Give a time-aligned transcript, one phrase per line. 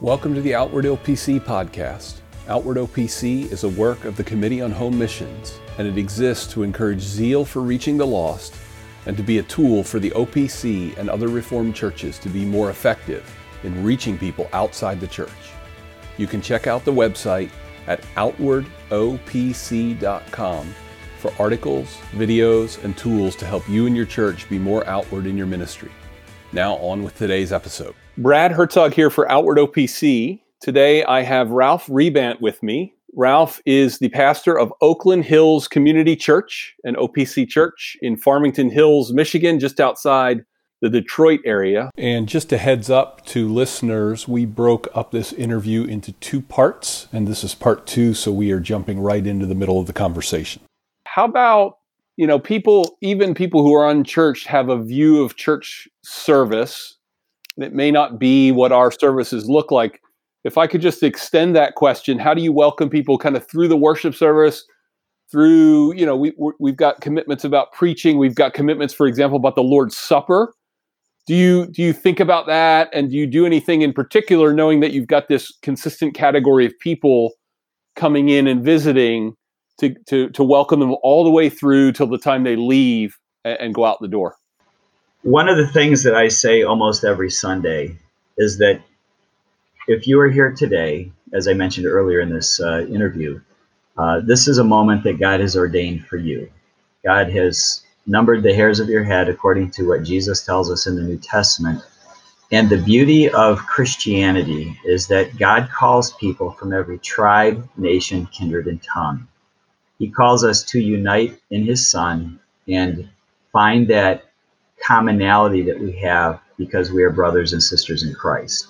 [0.00, 2.20] Welcome to the Outward OPC podcast.
[2.48, 6.62] Outward OPC is a work of the Committee on Home Missions, and it exists to
[6.62, 8.54] encourage zeal for reaching the lost
[9.04, 12.70] and to be a tool for the OPC and other Reformed churches to be more
[12.70, 13.30] effective
[13.62, 15.52] in reaching people outside the church.
[16.16, 17.50] You can check out the website
[17.86, 20.74] at outwardopc.com
[21.18, 25.36] for articles, videos, and tools to help you and your church be more outward in
[25.36, 25.92] your ministry.
[26.54, 27.94] Now, on with today's episode.
[28.20, 30.42] Brad Herzog here for Outward OPC.
[30.60, 32.92] Today I have Ralph Rebandt with me.
[33.14, 39.10] Ralph is the pastor of Oakland Hills Community Church, an OPC church in Farmington Hills,
[39.14, 40.44] Michigan, just outside
[40.82, 41.90] the Detroit area.
[41.96, 47.08] And just a heads up to listeners, we broke up this interview into two parts,
[47.14, 49.94] and this is part two, so we are jumping right into the middle of the
[49.94, 50.60] conversation.
[51.06, 51.78] How about,
[52.18, 56.98] you know, people, even people who are unchurched, have a view of church service.
[57.60, 60.00] It may not be what our services look like.
[60.44, 63.68] If I could just extend that question, how do you welcome people kind of through
[63.68, 64.64] the worship service?
[65.30, 69.54] through you know we we've got commitments about preaching we've got commitments for example about
[69.54, 70.52] the lord's supper
[71.26, 74.80] do you do you think about that and do you do anything in particular knowing
[74.80, 77.32] that you've got this consistent category of people
[77.96, 79.34] coming in and visiting
[79.78, 83.60] to to, to welcome them all the way through till the time they leave and,
[83.60, 84.36] and go out the door
[85.22, 87.96] one of the things that i say almost every sunday
[88.38, 88.80] is that
[89.86, 93.40] if you are here today as i mentioned earlier in this uh, interview
[93.98, 96.50] uh, this is a moment that god has ordained for you
[97.04, 100.96] god has numbered the hairs of your head according to what Jesus tells us in
[100.96, 101.82] the New Testament.
[102.52, 108.66] And the beauty of Christianity is that God calls people from every tribe, nation, kindred,
[108.66, 109.28] and tongue.
[109.98, 113.08] He calls us to unite in His Son and
[113.52, 114.29] find that
[114.86, 118.68] commonality that we have because we are brothers and sisters in Christ.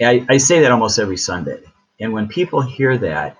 [0.00, 1.62] I, I say that almost every Sunday.
[2.00, 3.36] And when people hear that,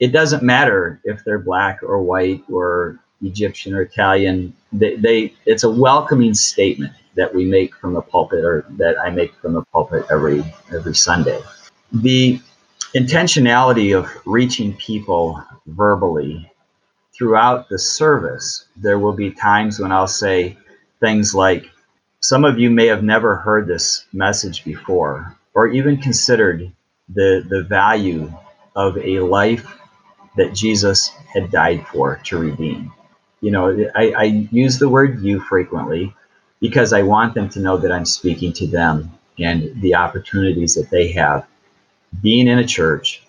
[0.00, 4.54] it doesn't matter if they're black or white or Egyptian or Italian.
[4.72, 9.10] They, they it's a welcoming statement that we make from the pulpit, or that I
[9.10, 10.42] make from the pulpit every
[10.74, 11.40] every Sunday.
[11.92, 12.40] The
[12.94, 16.50] intentionality of reaching people verbally
[17.14, 20.56] throughout the service, there will be times when I'll say
[21.02, 21.70] things like,
[22.20, 26.72] "Some of you may have never heard this message before, or even considered
[27.10, 28.32] the the value
[28.76, 29.78] of a life
[30.38, 32.92] that Jesus had died for to redeem."
[33.42, 36.14] you know, I, I use the word you frequently
[36.60, 40.90] because I want them to know that I'm speaking to them and the opportunities that
[40.90, 41.46] they have
[42.22, 43.22] being in a church,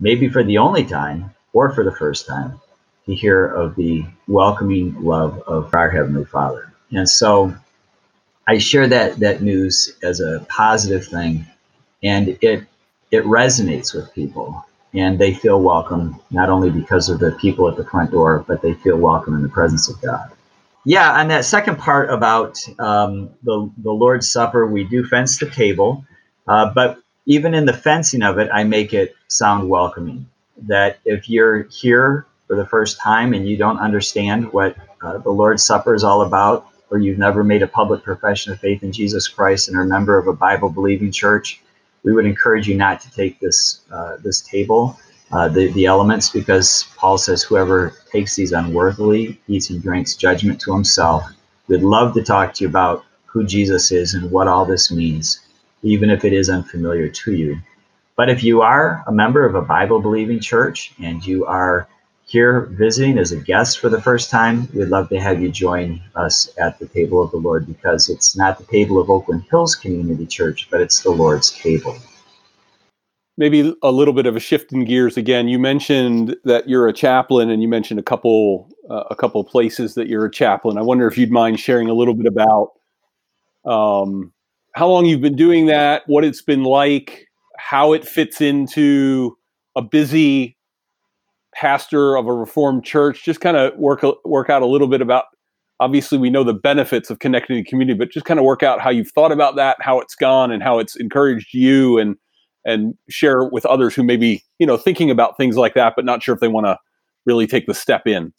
[0.00, 2.58] maybe for the only time or for the first time,
[3.06, 6.72] to hear of the welcoming love of our Heavenly Father.
[6.92, 7.54] And so
[8.46, 11.46] I share that that news as a positive thing
[12.02, 12.66] and it
[13.10, 17.76] it resonates with people and they feel welcome not only because of the people at
[17.76, 20.30] the front door, but they feel welcome in the presence of God.
[20.84, 25.50] Yeah, and that second part about um, the the Lord's Supper, we do fence the
[25.50, 26.04] table,
[26.46, 30.26] uh, but even in the fencing of it, I make it sound welcoming.
[30.62, 35.30] That if you're here for the first time and you don't understand what uh, the
[35.30, 38.92] Lord's Supper is all about, or you've never made a public profession of faith in
[38.92, 41.60] Jesus Christ and are a member of a Bible believing church,
[42.02, 44.98] we would encourage you not to take this uh, this table,
[45.32, 50.60] uh, the the elements, because Paul says whoever takes these unworthily eats and drinks judgment
[50.62, 51.24] to himself.
[51.66, 55.40] We'd love to talk to you about who Jesus is and what all this means,
[55.82, 57.58] even if it is unfamiliar to you.
[58.16, 61.88] But if you are a member of a Bible believing church and you are
[62.28, 66.00] here visiting as a guest for the first time, we'd love to have you join
[66.14, 69.74] us at the table of the Lord because it's not the table of Oakland Hills
[69.74, 71.96] Community Church, but it's the Lord's table.
[73.38, 75.48] Maybe a little bit of a shift in gears again.
[75.48, 79.94] You mentioned that you're a chaplain, and you mentioned a couple uh, a couple places
[79.94, 80.76] that you're a chaplain.
[80.76, 82.72] I wonder if you'd mind sharing a little bit about
[83.64, 84.34] um,
[84.72, 89.38] how long you've been doing that, what it's been like, how it fits into
[89.76, 90.57] a busy
[91.58, 95.24] pastor of a reformed church just kind of work work out a little bit about
[95.80, 98.80] obviously we know the benefits of connecting the community but just kind of work out
[98.80, 102.16] how you've thought about that how it's gone and how it's encouraged you and
[102.64, 106.04] and share with others who may be you know thinking about things like that but
[106.04, 106.78] not sure if they want to
[107.26, 108.32] really take the step in.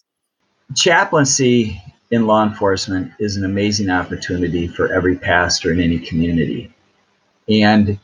[0.76, 1.82] Chaplaincy
[2.12, 6.74] in law enforcement is an amazing opportunity for every pastor in any community.
[7.50, 8.00] And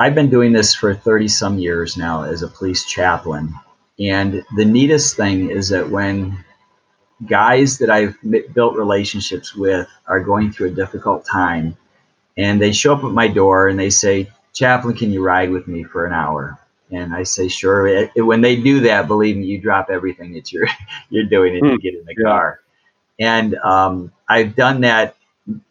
[0.00, 3.54] i've been doing this for 30 some years now as a police chaplain
[3.98, 6.44] and the neatest thing is that when
[7.26, 8.16] guys that I've
[8.54, 11.76] built relationships with are going through a difficult time
[12.36, 15.66] and they show up at my door and they say, Chaplain, can you ride with
[15.66, 16.58] me for an hour?
[16.90, 18.06] And I say, sure.
[18.16, 20.68] When they do that, believe me, you drop everything that you're
[21.10, 22.24] you're doing and mm, you get in the yeah.
[22.24, 22.60] car.
[23.18, 25.16] And um, I've done that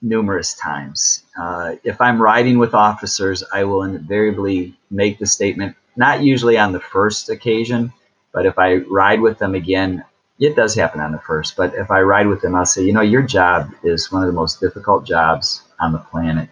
[0.01, 1.23] numerous times.
[1.39, 6.71] Uh, if I'm riding with officers, I will invariably make the statement, not usually on
[6.71, 7.93] the first occasion,
[8.37, 10.03] but if I ride with them again,
[10.39, 12.93] it does happen on the first, but if I ride with them, I'll say, you
[12.93, 16.47] know, your job is one of the most difficult jobs on the planet.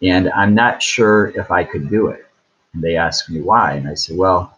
[0.00, 2.24] And I'm not sure if I could do it.
[2.72, 3.72] And they ask me why.
[3.72, 4.56] And I say, well,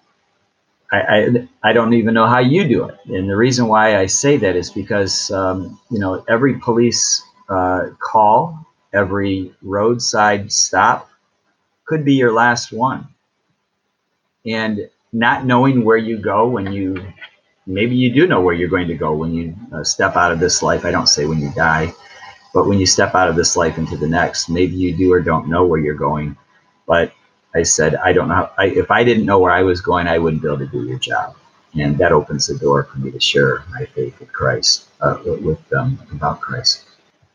[0.93, 2.99] I, I, I don't even know how you do it.
[3.07, 7.87] And the reason why I say that is because, um, you know, every police uh,
[8.01, 11.09] call, every roadside stop
[11.87, 13.09] could be your last one.
[14.45, 17.01] And not knowing where you go when you
[17.67, 20.41] maybe you do know where you're going to go when you uh, step out of
[20.41, 20.85] this life.
[20.85, 21.95] I don't say when you die,
[22.53, 25.21] but when you step out of this life into the next, maybe you do or
[25.21, 26.37] don't know where you're going.
[26.87, 27.15] But
[27.55, 28.35] I said, I don't know.
[28.35, 30.67] How, I, if I didn't know where I was going, I wouldn't be able to
[30.67, 31.37] do your job.
[31.75, 35.67] And that opens the door for me to share my faith with Christ, uh, with
[35.69, 36.85] them about Christ.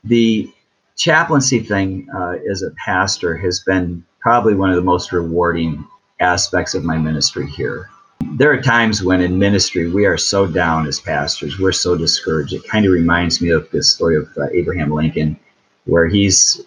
[0.03, 0.51] The
[0.97, 5.85] chaplaincy thing uh, as a pastor has been probably one of the most rewarding
[6.19, 7.89] aspects of my ministry here
[8.33, 12.53] there are times when in ministry we are so down as pastors, we're so discouraged.
[12.53, 15.39] It kind of reminds me of this story of uh, Abraham Lincoln,
[15.85, 16.61] where he's,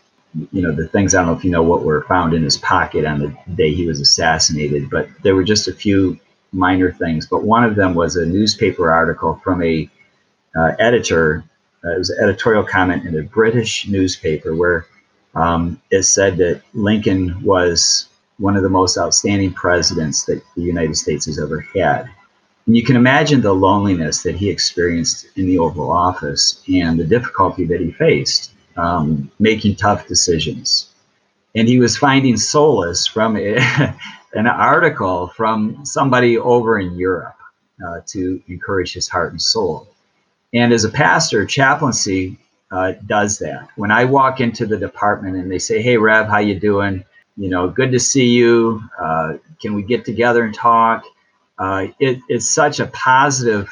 [0.50, 2.56] you know, the things I don't know if you know what were found in his
[2.58, 6.18] pocket on the day he was assassinated, but there were just a few
[6.52, 7.26] minor things.
[7.26, 9.88] But one of them was a newspaper article from a
[10.56, 11.44] uh, editor.
[11.84, 14.86] Uh, it was an editorial comment in a British newspaper where
[15.34, 18.08] um, it said that Lincoln was
[18.38, 22.08] one of the most outstanding presidents that the United States has ever had.
[22.66, 27.04] And you can imagine the loneliness that he experienced in the Oval Office and the
[27.04, 30.90] difficulty that he faced um, making tough decisions.
[31.54, 33.36] And he was finding solace from
[34.34, 37.36] an article from somebody over in Europe
[37.84, 39.88] uh, to encourage his heart and soul.
[40.54, 42.38] And as a pastor, chaplaincy
[42.70, 43.68] uh, does that.
[43.76, 47.04] When I walk into the department and they say, "Hey, Rev, how you doing?"
[47.36, 48.82] You know, good to see you.
[49.00, 51.04] Uh, can we get together and talk?
[51.58, 53.68] Uh, it, it's such a positive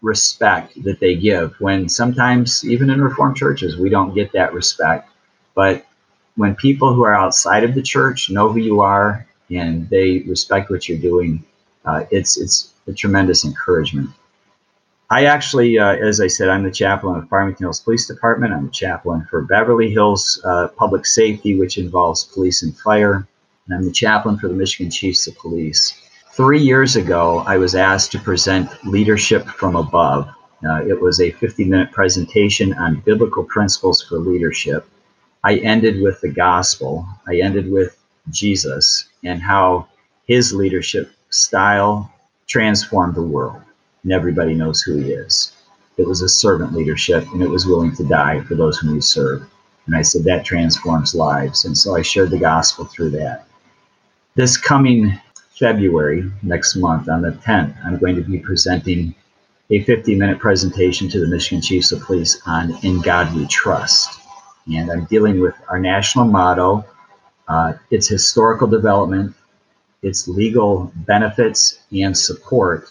[0.00, 5.10] respect that they give when sometimes, even in Reformed churches, we don't get that respect.
[5.54, 5.84] But
[6.36, 10.70] when people who are outside of the church know who you are and they respect
[10.70, 11.44] what you're doing,
[11.84, 14.10] uh, it's, it's a tremendous encouragement.
[15.12, 18.54] I actually, uh, as I said, I'm the chaplain of Farmington Hills Police Department.
[18.54, 23.28] I'm the chaplain for Beverly Hills uh, Public Safety, which involves police and fire.
[23.66, 26.00] And I'm the chaplain for the Michigan Chiefs of Police.
[26.32, 30.30] Three years ago, I was asked to present Leadership from Above.
[30.66, 34.88] Uh, it was a 50 minute presentation on biblical principles for leadership.
[35.44, 37.98] I ended with the gospel, I ended with
[38.30, 39.88] Jesus and how
[40.24, 42.10] his leadership style
[42.46, 43.62] transformed the world
[44.02, 45.52] and everybody knows who he is.
[45.96, 49.00] It was a servant leadership, and it was willing to die for those whom you
[49.00, 49.48] serve.
[49.86, 51.64] And I said that transforms lives.
[51.64, 53.46] And so I shared the gospel through that.
[54.34, 55.20] This coming
[55.58, 59.14] February, next month, on the 10th, I'm going to be presenting
[59.70, 64.20] a 50 minute presentation to the Michigan Chiefs of Police on In God We Trust.
[64.72, 66.84] And I'm dealing with our national motto,
[67.48, 69.34] uh, its historical development,
[70.02, 72.88] its legal benefits and support,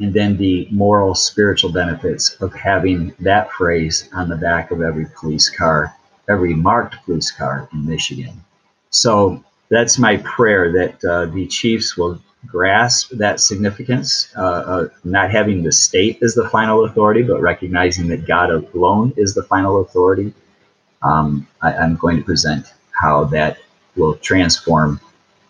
[0.00, 5.06] and then the moral, spiritual benefits of having that phrase on the back of every
[5.18, 5.94] police car,
[6.28, 8.44] every marked police car in Michigan.
[8.90, 15.30] So that's my prayer that uh, the chiefs will grasp that significance, uh, uh, not
[15.30, 19.80] having the state as the final authority, but recognizing that God alone is the final
[19.80, 20.34] authority.
[21.02, 23.58] Um, I, I'm going to present how that
[23.96, 25.00] will transform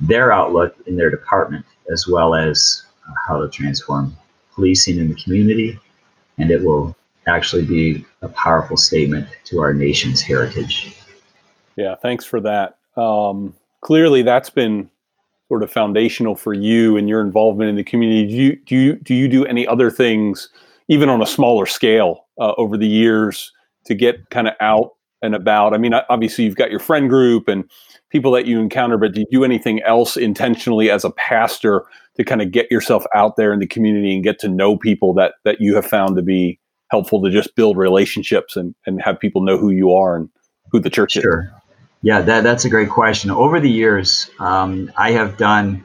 [0.00, 4.16] their outlook in their department, as well as uh, how to transform
[4.54, 5.78] policing in the community,
[6.38, 6.96] and it will
[7.26, 10.96] actually be a powerful statement to our nation's heritage.
[11.76, 12.78] Yeah, thanks for that.
[12.96, 14.90] Um, clearly, that's been
[15.48, 18.26] sort of foundational for you and your involvement in the community.
[18.26, 20.48] Do you do you do you do any other things,
[20.88, 23.52] even on a smaller scale, uh, over the years
[23.86, 24.92] to get kind of out
[25.22, 25.74] and about?
[25.74, 27.68] I mean, obviously, you've got your friend group and
[28.10, 31.84] people that you encounter, but do you do anything else intentionally as a pastor
[32.16, 35.14] to kind of get yourself out there in the community and get to know people
[35.14, 36.58] that that you have found to be
[36.90, 40.28] helpful to just build relationships and, and have people know who you are and
[40.70, 41.44] who the church sure.
[41.44, 41.50] is?
[42.02, 43.30] Yeah, that, that's a great question.
[43.30, 45.84] Over the years, um, I have done,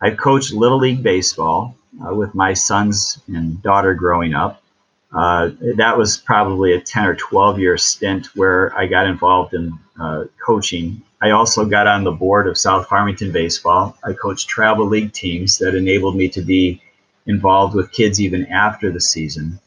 [0.00, 4.62] I've coached Little League Baseball uh, with my sons and daughter growing up.
[5.12, 9.72] Uh, that was probably a 10 or 12 year stint where I got involved in
[10.00, 13.96] uh, coaching I also got on the board of South Farmington Baseball.
[14.04, 16.80] I coached travel league teams that enabled me to be
[17.26, 19.60] involved with kids even after the season.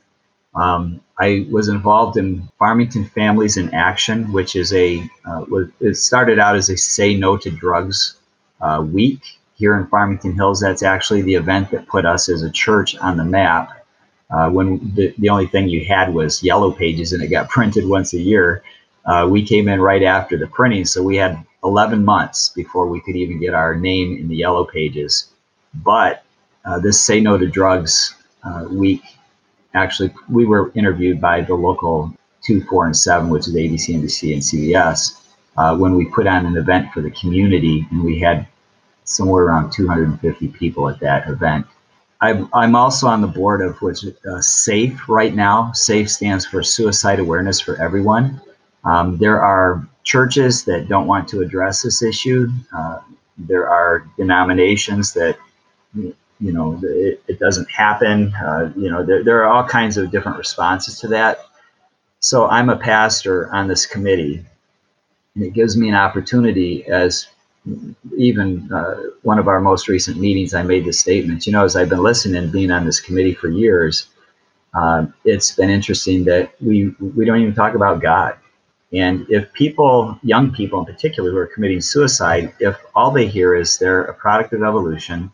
[0.55, 5.45] Um, I was involved in Farmington Families in Action, which is a, uh,
[5.79, 8.19] it started out as a Say No to Drugs
[8.59, 9.21] uh, week
[9.55, 10.59] here in Farmington Hills.
[10.59, 13.82] That's actually the event that put us as a church on the map.
[14.30, 17.88] Uh, when the, the only thing you had was yellow pages and it got printed
[17.88, 18.63] once a year.
[19.06, 23.01] Uh, we came in right after the printing, so we had 11 months before we
[23.01, 25.30] could even get our name in the yellow pages.
[25.74, 26.24] But
[26.65, 29.01] uh, this Say No to Drugs uh, week,
[29.74, 32.13] actually, we were interviewed by the local
[32.44, 35.22] 2, 4, and 7, which is ABC, NBC, and CBS,
[35.58, 38.48] uh, when we put on an event for the community, and we had
[39.06, 41.65] somewhere around 250 people at that event.
[42.22, 45.72] I'm, also on the board of which uh, SAFE right now.
[45.74, 48.41] SAFE stands for Suicide Awareness for Everyone.
[48.86, 52.48] Um, there are churches that don't want to address this issue.
[52.75, 53.00] Uh,
[53.38, 55.38] there are denominations that,
[55.93, 58.34] you know, it, it doesn't happen.
[58.36, 61.39] Uh, you know, there, there are all kinds of different responses to that.
[62.20, 64.46] So I'm a pastor on this committee,
[65.36, 67.27] and it gives me an opportunity as
[68.17, 71.48] even uh, one of our most recent meetings, I made the statement.
[71.48, 74.08] You know, as I've been listening, and being on this committee for years,
[74.74, 78.38] uh, it's been interesting that we we don't even talk about God.
[78.91, 83.55] And if people, young people in particular, who are committing suicide, if all they hear
[83.55, 85.32] is they're a product of evolution,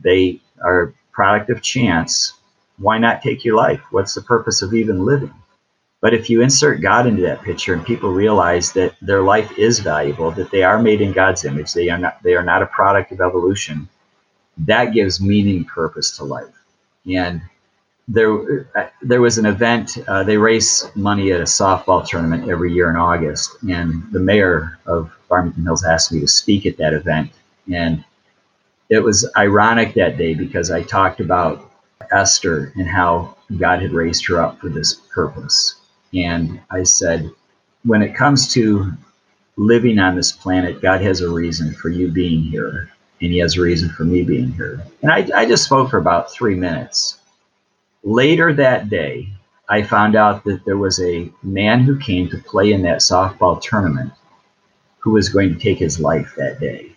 [0.00, 2.34] they are product of chance,
[2.78, 3.80] why not take your life?
[3.90, 5.34] What's the purpose of even living?
[6.00, 9.80] But if you insert God into that picture and people realize that their life is
[9.80, 12.66] valuable, that they are made in God's image, they are not they are not a
[12.66, 13.88] product of evolution,
[14.58, 16.54] that gives meaning purpose to life.
[17.06, 17.42] And
[18.08, 18.66] there
[19.02, 19.98] there was an event.
[20.08, 24.78] Uh, they raise money at a softball tournament every year in August, and the mayor
[24.86, 27.30] of Farmington Hills asked me to speak at that event.
[27.72, 28.04] And
[28.88, 31.70] it was ironic that day because I talked about
[32.10, 35.79] Esther and how God had raised her up for this purpose.
[36.14, 37.30] And I said,
[37.84, 38.92] when it comes to
[39.56, 42.90] living on this planet, God has a reason for you being here,
[43.20, 44.84] and He has a reason for me being here.
[45.02, 47.18] And I, I just spoke for about three minutes
[48.04, 49.28] Later that day,
[49.68, 53.60] I found out that there was a man who came to play in that softball
[53.60, 54.12] tournament
[55.00, 56.92] who was going to take his life that day.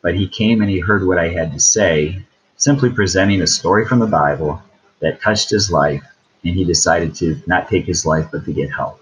[0.00, 2.24] But he came and he heard what I had to say,
[2.56, 4.62] simply presenting a story from the Bible
[5.00, 6.04] that touched his life,
[6.44, 9.00] and he decided to not take his life but to get help.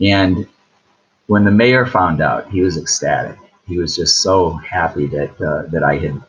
[0.00, 0.46] And
[1.26, 3.38] when the mayor found out, he was ecstatic.
[3.66, 6.20] He was just so happy that uh, that I had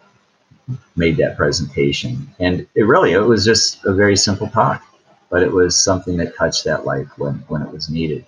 [0.96, 2.28] made that presentation.
[2.40, 4.84] And it really, it was just a very simple talk,
[5.30, 8.26] but it was something that touched that life when, when it was needed.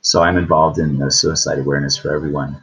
[0.00, 2.62] So I'm involved in the suicide awareness for everyone.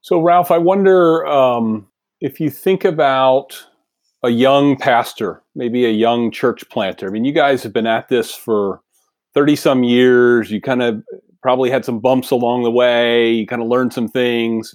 [0.00, 1.88] So, Ralph, I wonder um,
[2.20, 3.66] if you think about
[4.22, 7.06] a young pastor, maybe a young church planter.
[7.06, 8.80] I mean, you guys have been at this for
[9.34, 10.50] 30 some years.
[10.50, 11.02] You kind of
[11.42, 13.30] probably had some bumps along the way.
[13.32, 14.74] You kind of learned some things.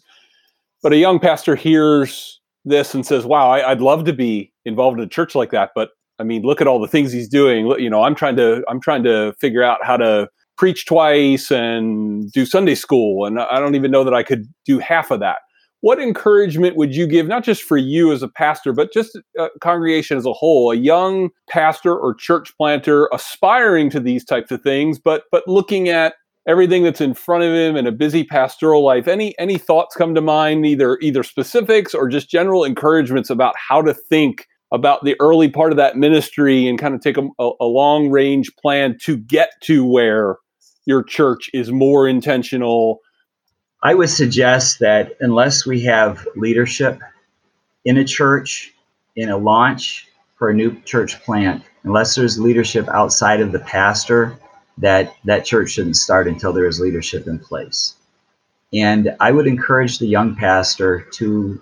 [0.82, 5.00] But a young pastor hears this and says, "Wow, I, would love to be involved
[5.00, 7.68] in a church like that." But I mean, look at all the things he's doing.
[7.80, 12.32] You know, I'm trying to I'm trying to figure out how to preach twice and
[12.32, 15.40] do Sunday school, and I don't even know that I could do half of that.
[15.84, 19.50] What encouragement would you give, not just for you as a pastor, but just a
[19.60, 24.62] congregation as a whole, a young pastor or church planter aspiring to these types of
[24.62, 26.14] things, but but looking at
[26.48, 29.10] everything that's in front of him and a busy pastoral life?
[29.10, 33.82] Any any thoughts come to mind either either specifics or just general encouragements about how
[33.82, 37.66] to think about the early part of that ministry and kind of take a, a
[37.66, 40.38] long range plan to get to where
[40.86, 43.00] your church is more intentional
[43.84, 47.00] i would suggest that unless we have leadership
[47.86, 48.74] in a church
[49.16, 54.38] in a launch for a new church plant unless there's leadership outside of the pastor
[54.78, 57.96] that that church shouldn't start until there is leadership in place.
[58.74, 61.62] And I would encourage the young pastor to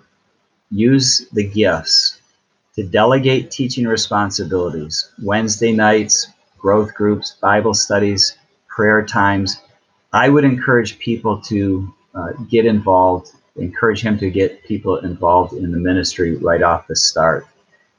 [0.70, 2.20] use the gifts
[2.74, 9.60] to delegate teaching responsibilities, Wednesday nights, growth groups, Bible studies, prayer times.
[10.14, 15.72] I would encourage people to uh, get involved, encourage him to get people involved in
[15.72, 17.46] the ministry right off the start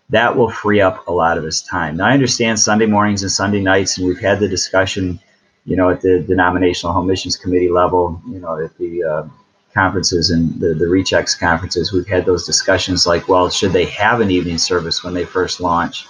[0.10, 1.98] that will free up a lot of his time.
[1.98, 5.20] Now, I understand Sunday mornings and Sunday nights, and we've had the discussion,
[5.66, 9.28] you know, at the denominational home missions committee level, you know, at the uh,
[9.74, 14.20] conferences and the, the Rechex conferences, we've had those discussions like, well, should they have
[14.22, 16.06] an evening service when they first launch?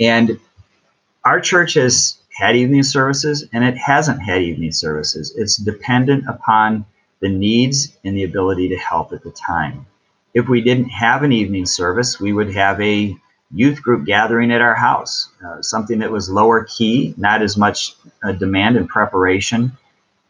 [0.00, 0.40] And
[1.24, 5.32] our church has had evening services and it hasn't had evening services.
[5.36, 6.86] It's dependent upon
[7.20, 9.86] the needs and the ability to help at the time.
[10.34, 13.16] If we didn't have an evening service, we would have a
[13.52, 17.96] youth group gathering at our house, uh, something that was lower key, not as much
[18.22, 19.72] uh, demand and preparation.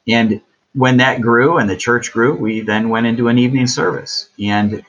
[0.08, 0.40] And
[0.74, 4.30] when that grew and the church grew, we then went into an evening service.
[4.38, 4.82] And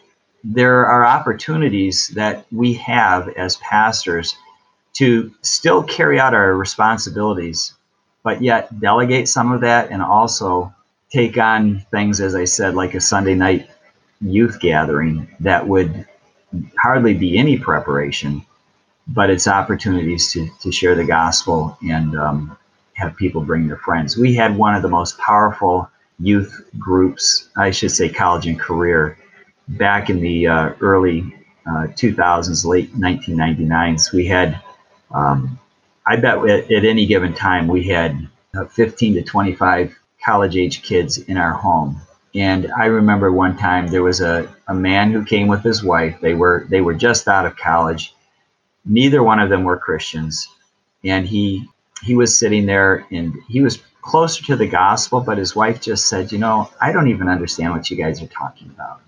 [0.44, 4.36] there are opportunities that we have as pastors
[4.94, 7.74] to still carry out our responsibilities,
[8.24, 10.74] but yet delegate some of that and also
[11.12, 13.70] take on things, as I said, like a Sunday night
[14.22, 16.08] youth gathering that would
[16.78, 18.46] hardly be any preparation,
[19.08, 22.58] but it's opportunities to, to share the gospel and um,
[22.94, 24.18] have people bring their friends.
[24.18, 25.90] We had one of the most powerful
[26.20, 29.18] youth groups, I should say college and career,
[29.68, 34.12] back in the uh, early uh, 2000s, late 1999s.
[34.12, 34.62] We had,
[35.12, 35.60] um,
[36.06, 40.84] I bet at, at, any given time, we had uh, 15 to 25 college age
[40.84, 42.00] kids in our home.
[42.34, 46.18] And I remember one time there was a, a man who came with his wife.
[46.22, 48.14] They were they were just out of college.
[48.86, 50.48] Neither one of them were Christians.
[51.04, 51.68] And he
[52.04, 56.08] he was sitting there and he was closer to the gospel, but his wife just
[56.08, 59.02] said, You know, I don't even understand what you guys are talking about.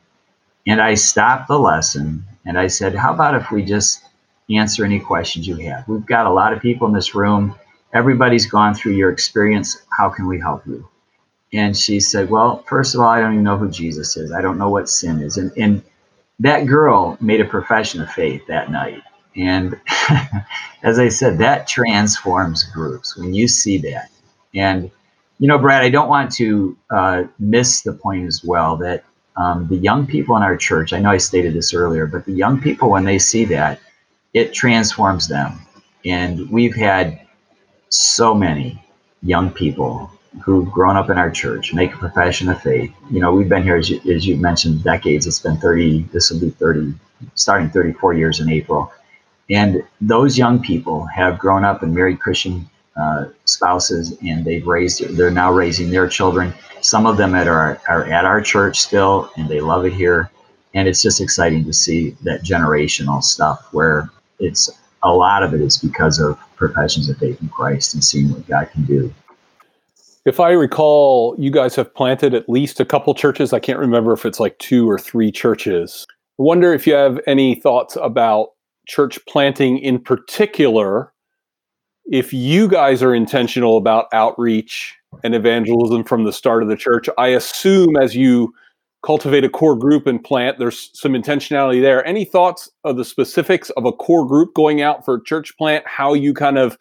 [0.67, 4.01] And I stopped the lesson and I said, How about if we just
[4.49, 5.87] answer any questions you have?
[5.87, 7.55] We've got a lot of people in this room.
[7.93, 9.81] Everybody's gone through your experience.
[9.97, 10.87] How can we help you?
[11.53, 14.31] And she said, Well, first of all, I don't even know who Jesus is.
[14.31, 15.37] I don't know what sin is.
[15.37, 15.83] And, and
[16.39, 19.01] that girl made a profession of faith that night.
[19.35, 19.79] And
[20.83, 24.09] as I said, that transforms groups when you see that.
[24.55, 24.89] And,
[25.39, 29.03] you know, Brad, I don't want to uh, miss the point as well that
[29.35, 32.33] um, the young people in our church, I know I stated this earlier, but the
[32.33, 33.79] young people, when they see that,
[34.33, 35.59] it transforms them.
[36.05, 37.21] And we've had
[37.89, 38.83] so many
[39.21, 42.91] young people who've grown up in our church, make a profession of faith.
[43.11, 45.27] You know, we've been here, as you, as you mentioned, decades.
[45.27, 46.93] It's been 30, this will be 30,
[47.35, 48.91] starting 34 years in April.
[49.49, 55.15] And those young people have grown up and married Christian uh, spouses, and they've raised,
[55.17, 56.53] they're now raising their children.
[56.81, 60.31] Some of them at our, are at our church still, and they love it here.
[60.73, 64.69] And it's just exciting to see that generational stuff where it's
[65.03, 68.47] a lot of it is because of professions of faith in Christ and seeing what
[68.47, 69.13] God can do.
[70.25, 73.51] If I recall, you guys have planted at least a couple churches.
[73.51, 76.07] I can't remember if it's like two or three churches.
[76.39, 78.49] I wonder if you have any thoughts about
[78.87, 81.11] church planting in particular.
[82.05, 87.09] If you guys are intentional about outreach and evangelism from the start of the church,
[87.17, 88.53] I assume as you
[89.05, 92.05] cultivate a core group and plant, there's some intentionality there.
[92.05, 95.85] Any thoughts of the specifics of a core group going out for a church plant,
[95.85, 96.77] how you kind of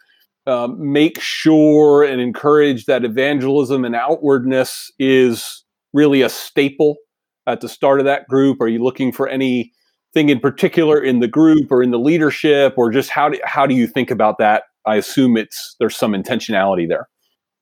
[0.46, 6.96] um, make sure and encourage that evangelism and outwardness is really a staple
[7.46, 8.60] at the start of that group?
[8.60, 9.70] Are you looking for anything
[10.14, 13.74] in particular in the group or in the leadership, or just how do how do
[13.74, 14.64] you think about that?
[14.86, 17.08] I assume it's there's some intentionality there.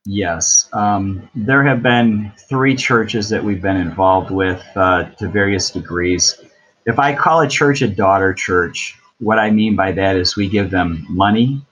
[0.07, 5.71] Yes, um, there have been three churches that we've been involved with uh, to various
[5.71, 6.43] degrees.
[6.87, 10.49] If I call a church a daughter church, what I mean by that is we
[10.49, 11.63] give them money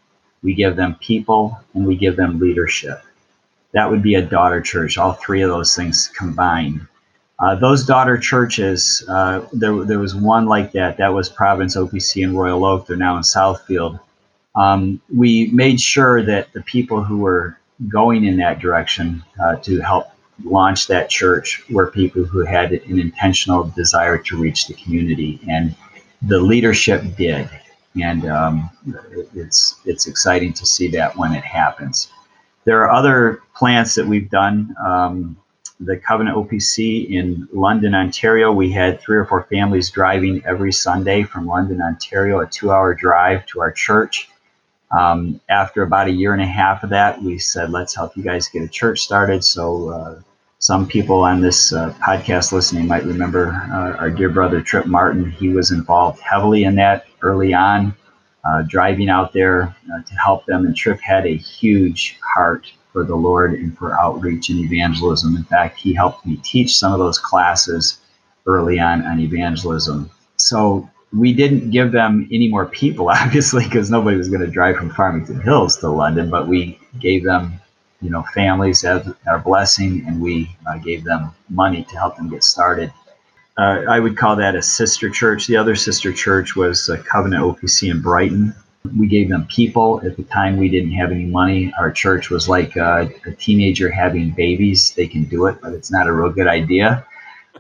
[0.42, 3.03] we give them people, and we give them leadership.
[3.72, 6.87] That would be a daughter church, all three of those things combined.
[7.38, 10.96] Uh, those daughter churches, uh, there, there was one like that.
[10.96, 12.87] That was Providence OPC in Royal Oak.
[12.87, 14.01] They're now in Southfield.
[14.57, 19.81] Um, we made sure that the people who were going in that direction uh, to
[19.81, 20.09] help
[20.44, 25.77] launch that church were people who had an intentional desire to reach the community, and
[26.22, 27.48] the leadership did
[28.01, 28.70] and um,
[29.35, 32.09] it's it's exciting to see that when it happens.
[32.64, 34.74] There are other plants that we've done.
[34.85, 35.37] Um,
[35.81, 41.22] the Covenant OPC in London, Ontario, we had three or four families driving every Sunday
[41.22, 44.29] from London, Ontario, a two-hour drive to our church.
[44.90, 48.22] Um, after about a year and a half of that, we said, let's help you
[48.22, 49.44] guys get a church started.
[49.44, 50.20] So uh,
[50.59, 55.31] some people on this uh, podcast listening might remember uh, our dear brother Trip Martin.
[55.31, 57.94] He was involved heavily in that early on,
[58.44, 60.66] uh, driving out there uh, to help them.
[60.66, 65.37] And Trip had a huge heart for the Lord and for outreach and evangelism.
[65.37, 68.01] In fact, he helped me teach some of those classes
[68.47, 70.11] early on on evangelism.
[70.37, 74.77] So we didn't give them any more people, obviously, because nobody was going to drive
[74.77, 77.61] from Farmington Hills to London, but we gave them
[78.00, 82.28] you know, families as our blessing, and we uh, gave them money to help them
[82.28, 82.92] get started.
[83.56, 85.48] Uh, I would call that a sister church.
[85.48, 88.54] The other sister church was Covenant OPC in Brighton.
[88.96, 90.00] We gave them people.
[90.04, 91.72] At the time, we didn't have any money.
[91.76, 94.92] Our church was like a, a teenager having babies.
[94.94, 97.04] They can do it, but it's not a real good idea.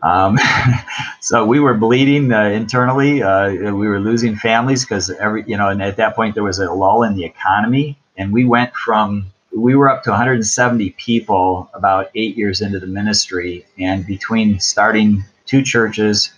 [0.02, 0.38] Um,
[1.20, 3.22] so we were bleeding uh, internally.
[3.22, 6.60] Uh, we were losing families because every, you know, and at that point there was
[6.60, 11.70] a lull in the economy, and we went from we were up to 170 people
[11.74, 16.32] about eight years into the ministry, and between starting two churches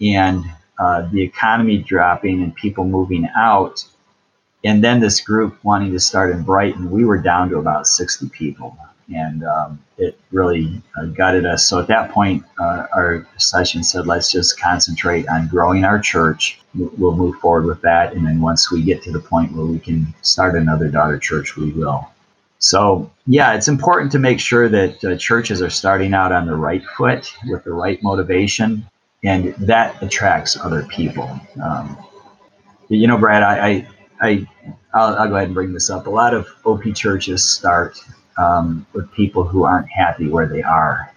[0.00, 0.44] and
[0.78, 3.84] uh, the economy dropping and people moving out,
[4.64, 8.28] and then this group wanting to start in Brighton, we were down to about 60
[8.30, 8.76] people
[9.14, 11.68] and um, it really uh, gutted us.
[11.68, 16.60] So at that point, uh, our session said, let's just concentrate on growing our church.
[16.74, 18.14] We'll move forward with that.
[18.14, 21.56] And then once we get to the point where we can start another daughter church,
[21.56, 22.11] we will.
[22.62, 26.54] So, yeah, it's important to make sure that uh, churches are starting out on the
[26.54, 28.86] right foot with the right motivation,
[29.24, 31.28] and that attracts other people.
[31.60, 31.98] Um,
[32.88, 33.88] you know, Brad, I, I,
[34.20, 34.48] I
[34.94, 36.06] I'll, I'll, go ahead and bring this up.
[36.06, 37.98] A lot of OP churches start
[38.38, 41.12] um, with people who aren't happy where they are.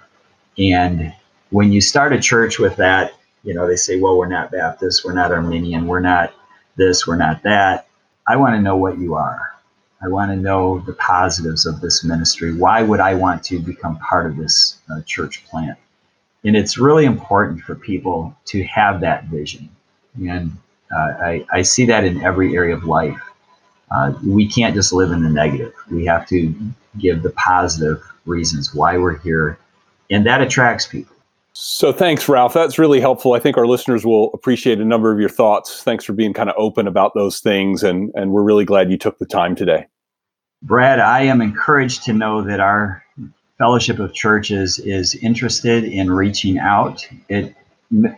[0.58, 1.14] And
[1.52, 5.06] when you start a church with that, you know, they say, well, we're not Baptist,
[5.06, 6.34] we're not Arminian, we're not
[6.76, 7.88] this, we're not that.
[8.28, 9.55] I want to know what you are.
[10.02, 12.54] I want to know the positives of this ministry.
[12.54, 15.78] Why would I want to become part of this uh, church plant?
[16.44, 19.70] And it's really important for people to have that vision.
[20.28, 20.52] And
[20.96, 23.20] uh, I, I see that in every area of life.
[23.90, 25.74] Uh, we can't just live in the negative.
[25.90, 26.54] We have to
[27.00, 29.58] give the positive reasons why we're here,
[30.10, 31.15] and that attracts people.
[31.58, 32.54] So thanks, Ralph.
[32.54, 33.32] That's really helpful.
[33.32, 35.84] I think our listeners will appreciate a number of your thoughts.
[35.84, 38.98] Thanks for being kind of open about those things, and and we're really glad you
[38.98, 39.88] took the time today.
[40.62, 43.02] Brad, I am encouraged to know that our
[43.58, 47.08] Fellowship of Churches is interested in reaching out.
[47.30, 47.56] It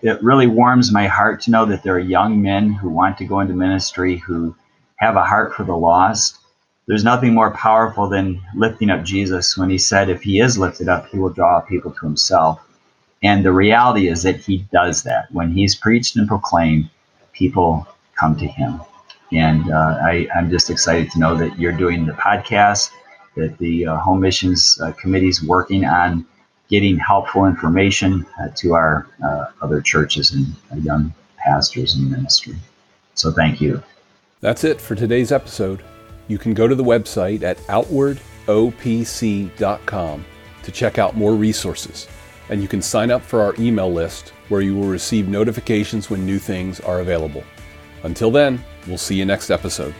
[0.02, 3.26] it really warms my heart to know that there are young men who want to
[3.26, 4.56] go into ministry who
[4.96, 6.40] have a heart for the lost
[6.88, 10.88] there's nothing more powerful than lifting up Jesus when he said, if he is lifted
[10.88, 12.62] up, he will draw people to himself.
[13.24, 15.32] And the reality is that he does that.
[15.32, 16.90] When he's preached and proclaimed,
[17.34, 18.80] people come to him.
[19.32, 22.92] And uh, I, am just excited to know that you're doing the podcast,
[23.36, 26.26] that the uh, Home Missions uh, Committee is working on
[26.70, 32.56] getting helpful information uh, to our uh, other churches and uh, young pastors in ministry.
[33.16, 33.82] So thank you.
[34.42, 35.84] That's it for today's episode
[36.28, 40.26] you can go to the website at outwardopc.com
[40.64, 42.08] to check out more resources.
[42.50, 46.26] And you can sign up for our email list where you will receive notifications when
[46.26, 47.44] new things are available.
[48.04, 49.94] Until then, we'll see you next episode.